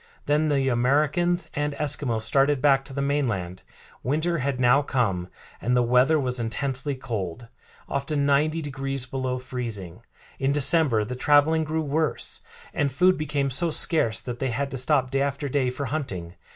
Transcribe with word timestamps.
Then 0.25 0.47
the 0.47 0.67
Americans 0.67 1.47
and 1.53 1.73
Eskimos 1.75 2.23
started 2.23 2.59
back 2.59 2.83
to 2.85 2.93
the 2.93 3.03
mainland. 3.03 3.61
Winter 4.01 4.39
had 4.39 4.59
now 4.59 4.81
come, 4.81 5.27
and 5.61 5.77
the 5.77 5.83
weather 5.83 6.19
was 6.19 6.39
intensely 6.39 6.95
cold, 6.95 7.47
often 7.87 8.25
ninety 8.25 8.63
degrees 8.63 9.05
below 9.05 9.37
freezing. 9.37 10.01
In 10.39 10.51
December 10.53 11.05
the 11.05 11.13
traveling 11.13 11.63
grew 11.63 11.83
worse, 11.83 12.41
and 12.73 12.91
food 12.91 13.15
became 13.15 13.51
so 13.51 13.69
scarce 13.69 14.21
that 14.21 14.39
they 14.39 14.49
had 14.49 14.71
to 14.71 14.77
stop 14.79 15.11
day 15.11 15.21
after 15.21 15.47
day 15.47 15.69
for 15.69 15.85
hunting. 15.85 16.33